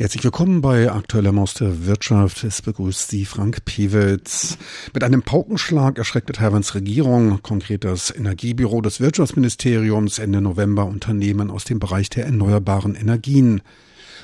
[0.00, 2.42] Herzlich willkommen bei Aktueller Maus der Wirtschaft.
[2.42, 4.56] Es begrüßt Sie Frank Piewitz.
[4.94, 11.64] Mit einem Paukenschlag erschreckte Taiwans Regierung, konkret das Energiebüro des Wirtschaftsministeriums, Ende November Unternehmen aus
[11.64, 13.60] dem Bereich der erneuerbaren Energien.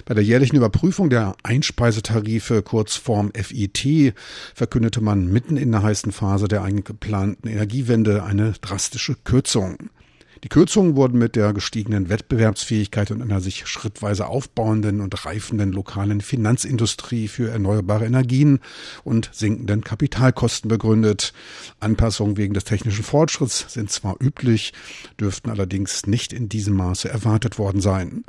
[0.07, 4.15] Bei der jährlichen Überprüfung der Einspeisetarife, Kurzform FIT,
[4.55, 9.91] verkündete man mitten in der heißen Phase der eingeplanten Energiewende eine drastische Kürzung.
[10.45, 16.21] Die Kürzungen wurden mit der gestiegenen Wettbewerbsfähigkeit und einer sich schrittweise aufbauenden und reifenden lokalen
[16.21, 18.61] Finanzindustrie für erneuerbare Energien
[19.03, 21.33] und sinkenden Kapitalkosten begründet.
[21.81, 24.73] Anpassungen wegen des technischen Fortschritts sind zwar üblich,
[25.19, 28.25] dürften allerdings nicht in diesem Maße erwartet worden sein.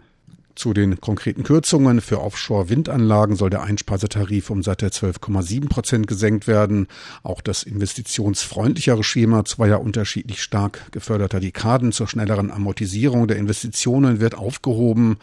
[0.57, 6.88] Zu den konkreten Kürzungen für Offshore-Windanlagen soll der Einspeisetarif um satte 12,7 Prozent gesenkt werden.
[7.21, 14.33] Auch das investitionsfreundlichere Schema zweier unterschiedlich stark geförderter Dekaden zur schnelleren Amortisierung der Investitionen wird
[14.33, 15.17] aufgehoben.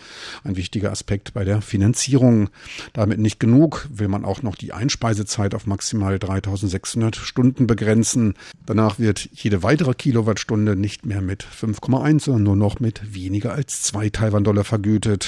[0.45, 2.49] Ein wichtiger Aspekt bei der Finanzierung.
[2.93, 8.35] Damit nicht genug, will man auch noch die Einspeisezeit auf maximal 3600 Stunden begrenzen.
[8.67, 13.83] Danach wird jede weitere Kilowattstunde nicht mehr mit 5,1, sondern nur noch mit weniger als
[13.83, 15.24] zwei Taiwan-Dollar vergütet.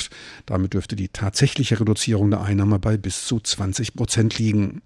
[0.46, 4.82] Damit dürfte die tatsächliche Reduzierung der Einnahme bei bis zu 20 Prozent liegen.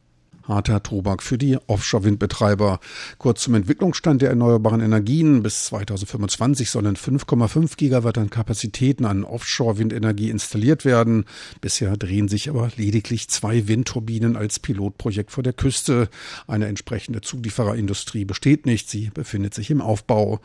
[0.50, 2.80] Harter Tobak für die Offshore-Windbetreiber.
[3.18, 5.42] Kurz zum Entwicklungsstand der erneuerbaren Energien.
[5.42, 11.24] Bis 2025 sollen 5,5 Gigawatt an Kapazitäten an Offshore-Windenergie installiert werden.
[11.60, 16.08] Bisher drehen sich aber lediglich zwei Windturbinen als Pilotprojekt vor der Küste.
[16.46, 18.90] Eine entsprechende Zuliefererindustrie besteht nicht.
[18.90, 20.40] Sie befindet sich im Aufbau.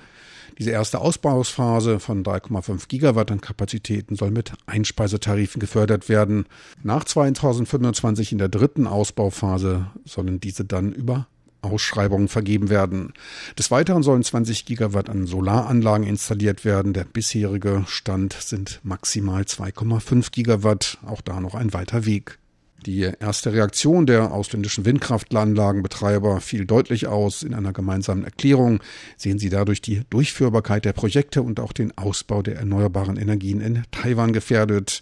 [0.57, 6.45] Diese erste Ausbauphase von 3,5 Gigawatt an Kapazitäten soll mit Einspeisetarifen gefördert werden.
[6.83, 11.27] Nach 2025 in der dritten Ausbauphase sollen diese dann über
[11.61, 13.13] Ausschreibungen vergeben werden.
[13.57, 16.93] Des Weiteren sollen 20 Gigawatt an Solaranlagen installiert werden.
[16.93, 20.99] Der bisherige Stand sind maximal 2,5 Gigawatt.
[21.05, 22.37] Auch da noch ein weiter Weg.
[22.85, 27.41] Die erste Reaktion der ausländischen Windkraftanlagenbetreiber fiel deutlich aus.
[27.41, 28.79] In einer gemeinsamen Erklärung
[29.17, 33.81] sehen sie dadurch die Durchführbarkeit der Projekte und auch den Ausbau der erneuerbaren Energien in
[33.89, 35.01] Taiwan gefährdet.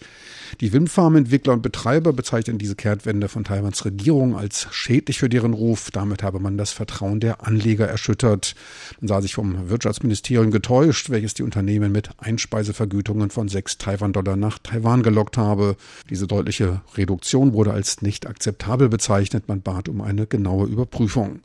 [0.62, 5.92] Die Windfarmentwickler und Betreiber bezeichnen diese Kehrtwende von Taiwans Regierung als schädlich für deren Ruf.
[5.92, 8.56] Damit habe man das Vertrauen der Anleger erschüttert.
[9.02, 14.58] Man sah sich vom Wirtschaftsministerium getäuscht, welches die Unternehmen mit Einspeisevergütungen von sechs Taiwan-Dollar nach
[14.60, 15.76] Taiwan gelockt habe.
[16.10, 19.48] Diese deutliche Reduktion wurde als nicht akzeptabel bezeichnet.
[19.48, 21.42] Man bat um eine genaue Überprüfung.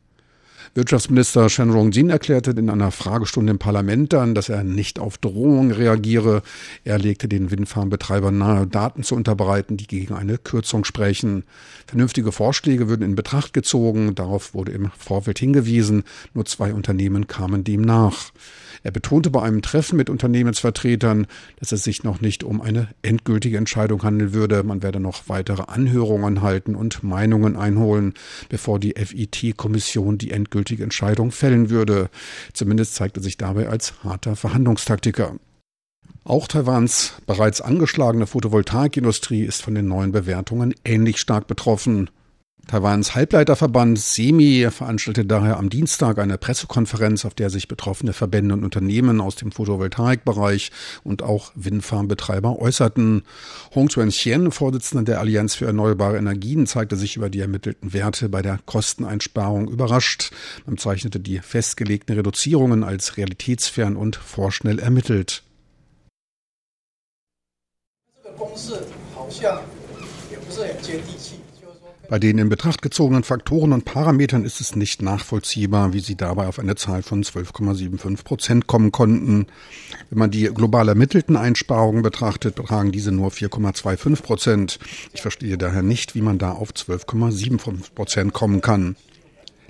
[0.75, 5.71] Wirtschaftsminister Shen Rong-jin erklärte in einer Fragestunde im Parlament dann, dass er nicht auf Drohungen
[5.71, 6.43] reagiere.
[6.85, 11.45] Er legte den Windfarmbetreibern nahe, Daten zu unterbreiten, die gegen eine Kürzung sprechen.
[11.87, 14.15] Vernünftige Vorschläge würden in Betracht gezogen.
[14.15, 16.05] Darauf wurde im Vorfeld hingewiesen.
[16.35, 18.31] Nur zwei Unternehmen kamen dem nach.
[18.83, 21.27] Er betonte bei einem Treffen mit Unternehmensvertretern,
[21.59, 24.63] dass es sich noch nicht um eine endgültige Entscheidung handeln würde.
[24.63, 28.15] Man werde noch weitere Anhörungen halten und Meinungen einholen,
[28.49, 32.11] bevor die FIT-Kommission die endgültige Entscheidung fällen würde.
[32.53, 35.37] Zumindest zeigte sich dabei als harter Verhandlungstaktiker.
[36.25, 42.11] Auch Taiwans bereits angeschlagene Photovoltaikindustrie ist von den neuen Bewertungen ähnlich stark betroffen.
[42.69, 48.63] Taiwans Halbleiterverband SEMI veranstaltete daher am Dienstag eine Pressekonferenz, auf der sich betroffene Verbände und
[48.63, 50.71] Unternehmen aus dem Photovoltaikbereich
[51.03, 53.23] und auch Windfarmbetreiber äußerten.
[53.75, 58.43] Hong Chuan-Chien, Vorsitzender der Allianz für erneuerbare Energien, zeigte sich über die ermittelten Werte bei
[58.43, 60.31] der Kosteneinsparung überrascht.
[60.67, 65.43] Man zeichnete die festgelegten Reduzierungen als realitätsfern und vorschnell ermittelt.
[70.83, 71.48] 这
[72.09, 76.47] bei den in Betracht gezogenen Faktoren und Parametern ist es nicht nachvollziehbar, wie sie dabei
[76.47, 79.47] auf eine Zahl von 12,75 Prozent kommen konnten.
[80.09, 84.79] Wenn man die global ermittelten Einsparungen betrachtet, betragen diese nur 4,25 Prozent.
[85.13, 88.97] Ich verstehe daher nicht, wie man da auf 12,75 Prozent kommen kann.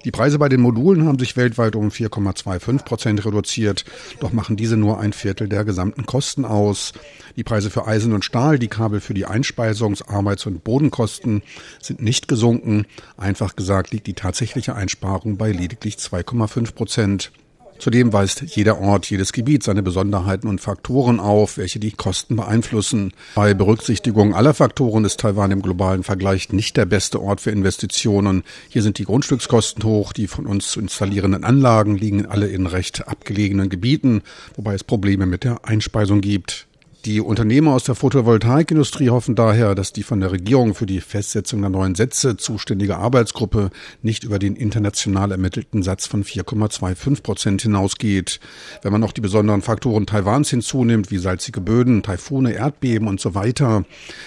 [0.04, 3.84] Die Preise bei den Modulen haben sich weltweit um 4,25 Prozent reduziert,
[4.20, 6.92] doch machen diese nur ein Viertel der gesamten Kosten aus.
[7.36, 11.42] Die Preise für Eisen und Stahl, die Kabel für die Einspeisungs-, Arbeits- und Bodenkosten
[11.80, 12.86] sind nicht gesunken.
[13.16, 17.32] Einfach gesagt liegt die tatsächliche Einsparung bei lediglich 2,5 Prozent.
[17.78, 23.12] Zudem weist jeder Ort, jedes Gebiet seine Besonderheiten und Faktoren auf, welche die Kosten beeinflussen.
[23.34, 28.42] Bei Berücksichtigung aller Faktoren ist Taiwan im globalen Vergleich nicht der beste Ort für Investitionen.
[28.68, 33.08] Hier sind die Grundstückskosten hoch, die von uns zu installierenden Anlagen liegen alle in recht
[33.08, 34.22] abgelegenen Gebieten,
[34.56, 36.67] wobei es Probleme mit der Einspeisung gibt.
[37.04, 41.60] Die Unternehmer aus der Photovoltaikindustrie hoffen daher, dass die von der Regierung für die Festsetzung
[41.60, 43.70] der neuen Sätze zuständige Arbeitsgruppe
[44.02, 48.40] nicht über den international ermittelten Satz von 4,25 Prozent hinausgeht.
[48.82, 53.36] Wenn man noch die besonderen Faktoren Taiwans hinzunimmt, wie salzige Böden, Taifune, Erdbeben und so
[53.36, 53.84] weiter,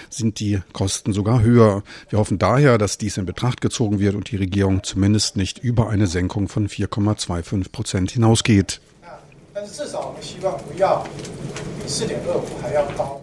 [0.08, 1.82] sind die Kosten sogar höher.
[2.08, 5.90] Wir hoffen daher, dass dies in Betracht gezogen wird und die Regierung zumindest nicht über
[5.90, 8.80] eine Senkung von 4,25 Prozent hinausgeht.
[9.54, 9.68] 但
[11.91, 13.21] 是至少我们希望不要比四点二五还要高。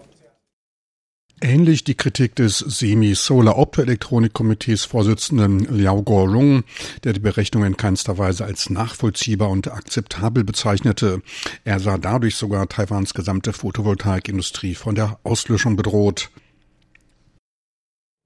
[1.41, 6.63] Ähnlich die Kritik des Semi-Solar Optoelektronik-Komitees Vorsitzenden Liao Guorong,
[7.03, 11.21] der die Berechnungen in keinster Weise als nachvollziehbar und akzeptabel bezeichnete.
[11.65, 16.29] Er sah dadurch sogar Taiwans gesamte Photovoltaikindustrie von der Auslöschung bedroht.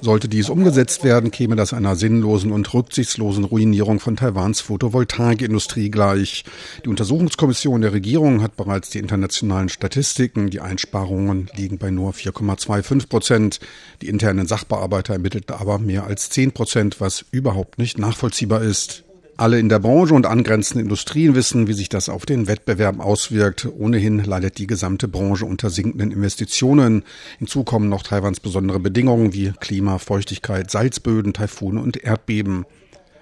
[0.00, 6.44] sollte dies umgesetzt werden, käme das einer sinnlosen und rücksichtslosen Ruinierung von Taiwans Photovoltaikindustrie gleich.
[6.84, 10.50] Die Untersuchungskommission der Regierung hat bereits die internationalen Statistiken.
[10.50, 13.60] Die Einsparungen liegen bei nur 4,25 Prozent.
[14.02, 19.03] Die internen Sachbearbeiter ermittelten aber mehr als 10 Prozent, was überhaupt nicht nachvollziehbar ist.
[19.36, 23.66] Alle in der Branche und angrenzenden Industrien wissen, wie sich das auf den Wettbewerb auswirkt.
[23.66, 27.02] Ohnehin leidet die gesamte Branche unter sinkenden Investitionen.
[27.40, 32.64] Hinzu kommen noch Taiwans besondere Bedingungen wie Klima, Feuchtigkeit, Salzböden, Taifune und Erdbeben.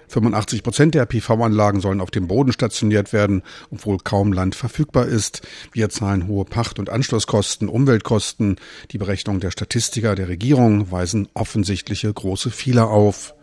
[0.07, 5.41] 85 Prozent der PV-Anlagen sollen auf dem Boden stationiert werden, obwohl kaum Land verfügbar ist.
[5.71, 8.57] Wir zahlen hohe Pacht- und Anschlusskosten, Umweltkosten.
[8.91, 13.33] Die Berechnungen der Statistiker der Regierung weisen offensichtliche große Fehler auf.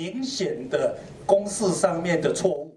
[0.00, 2.69] 明显的公式上面的错误。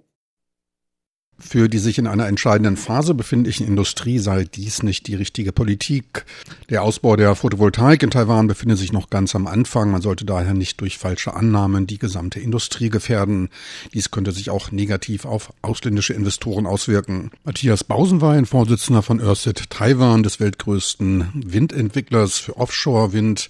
[1.45, 6.25] Für die sich in einer entscheidenden Phase befindliche Industrie sei dies nicht die richtige Politik.
[6.69, 9.91] Der Ausbau der Photovoltaik in Taiwan befindet sich noch ganz am Anfang.
[9.91, 13.49] Man sollte daher nicht durch falsche Annahmen die gesamte Industrie gefährden.
[13.93, 17.29] Dies könnte sich auch negativ auf ausländische Investoren auswirken.
[17.43, 23.49] Matthias Bausenwein, Vorsitzender von Ørsted Taiwan, des weltgrößten Windentwicklers für Offshore-Wind,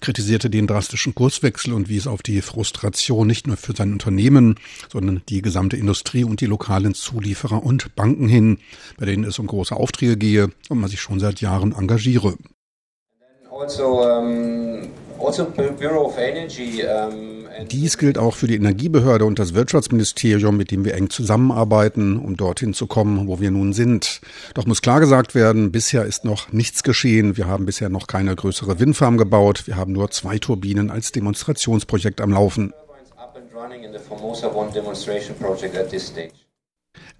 [0.00, 4.54] kritisierte den drastischen Kurswechsel und wies auf die Frustration nicht nur für sein Unternehmen,
[4.90, 8.58] sondern die gesamte Industrie und die lokalen Zulieferer Zulieferer und Banken hin,
[8.98, 12.34] bei denen es um große Aufträge gehe und man sich schon seit Jahren engagiere.
[13.50, 14.00] Also,
[15.20, 15.46] also
[17.70, 22.36] Dies gilt auch für die Energiebehörde und das Wirtschaftsministerium, mit dem wir eng zusammenarbeiten, um
[22.36, 24.20] dorthin zu kommen, wo wir nun sind.
[24.54, 27.36] Doch muss klar gesagt werden, bisher ist noch nichts geschehen.
[27.36, 29.66] Wir haben bisher noch keine größere Windfarm gebaut.
[29.66, 32.72] Wir haben nur zwei Turbinen als Demonstrationsprojekt am Laufen.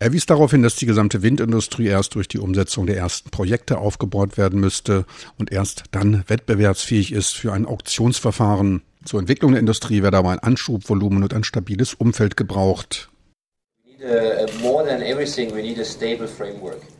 [0.02, 3.78] Er wies darauf hin, dass die gesamte Windindustrie erst durch die Umsetzung der ersten Projekte
[3.78, 5.06] aufgebaut werden müsste
[5.38, 8.82] und erst dann wettbewerbsfähig ist für ein Auktionsverfahren.
[9.04, 13.10] Zur Entwicklung der Industrie werde aber ein Anschubvolumen und ein stabiles Umfeld gebraucht.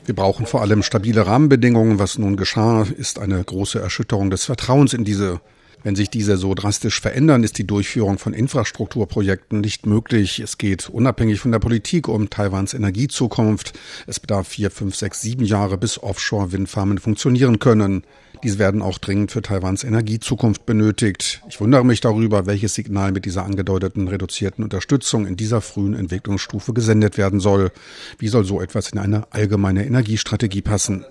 [0.05, 1.99] Wir brauchen vor allem stabile Rahmenbedingungen.
[1.99, 5.41] Was nun geschah, ist eine große Erschütterung des Vertrauens in diese
[5.83, 10.41] wenn sich diese so drastisch verändern, ist die Durchführung von Infrastrukturprojekten nicht möglich.
[10.41, 13.73] Es geht unabhängig von der Politik um Taiwans Energiezukunft.
[14.07, 18.05] Es bedarf vier, fünf, sechs, sieben Jahre, bis Offshore-Windfarmen funktionieren können.
[18.43, 21.43] Diese werden auch dringend für Taiwans Energiezukunft benötigt.
[21.49, 26.73] Ich wundere mich darüber, welches Signal mit dieser angedeuteten reduzierten Unterstützung in dieser frühen Entwicklungsstufe
[26.73, 27.71] gesendet werden soll.
[28.19, 31.05] Wie soll so etwas in eine allgemeine Energiestrategie passen?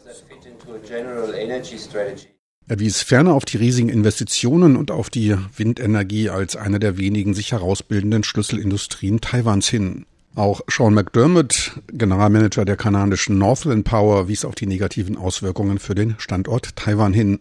[2.68, 7.34] Er wies ferner auf die riesigen Investitionen und auf die Windenergie als eine der wenigen
[7.34, 10.06] sich herausbildenden Schlüsselindustrien Taiwans hin.
[10.36, 16.16] Auch Sean McDermott, Generalmanager der kanadischen Northland Power, wies auf die negativen Auswirkungen für den
[16.20, 17.40] Standort Taiwan hin.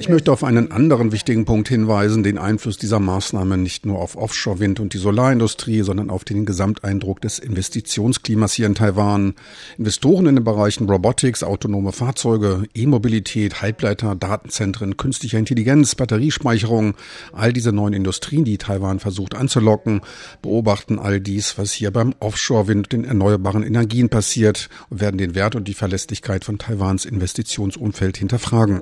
[0.00, 4.16] Ich möchte auf einen anderen wichtigen Punkt hinweisen, den Einfluss dieser Maßnahme nicht nur auf
[4.16, 9.34] Offshore-Wind und die Solarindustrie, sondern auf den Gesamteindruck des Investitionsklimas hier in Taiwan.
[9.78, 16.94] Investoren in den Bereichen Robotics, autonome Fahrzeuge, E-Mobilität, Halbleiter, Datenzentren, künstlicher Intelligenz, Batteriespeicherung,
[17.32, 20.00] all diese neuen Industrien, die Taiwan versucht anzulocken,
[20.42, 25.36] beobachten all dies, was hier beim Offshore-Wind und den erneuerbaren Energien passiert und werden den
[25.36, 28.80] Wert und die Verlässlichkeit von Taiwans Investitionen Investitionsumfeld hinterfragen.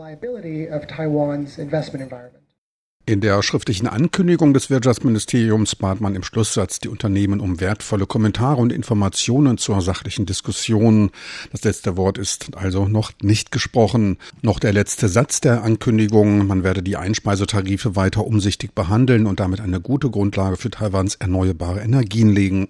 [3.06, 8.61] In der schriftlichen Ankündigung des Wirtschaftsministeriums bat man im Schlusssatz die Unternehmen um wertvolle Kommentare
[8.61, 11.11] und Informationen zur sachlichen Diskussion.
[11.50, 14.18] Das letzte Wort ist also noch nicht gesprochen.
[14.42, 19.62] Noch der letzte Satz der Ankündigung, man werde die Einspeisetarife weiter umsichtig behandeln und damit
[19.62, 22.68] eine gute Grundlage für Taiwans erneuerbare Energien legen.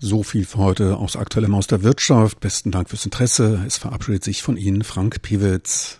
[0.00, 2.38] So viel für heute aus Aktuellem aus der Wirtschaft.
[2.38, 3.64] Besten Dank fürs Interesse.
[3.66, 5.97] Es verabschiedet sich von Ihnen Frank Piewitz.